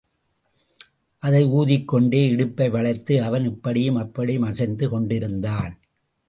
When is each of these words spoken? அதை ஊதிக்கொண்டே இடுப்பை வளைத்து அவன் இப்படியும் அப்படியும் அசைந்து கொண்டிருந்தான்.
அதை 1.19 1.45
ஊதிக்கொண்டே 1.45 2.21
இடுப்பை 2.29 2.69
வளைத்து 2.69 3.23
அவன் 3.23 3.45
இப்படியும் 3.45 3.95
அப்படியும் 3.95 4.43
அசைந்து 4.43 4.89
கொண்டிருந்தான். 4.89 5.79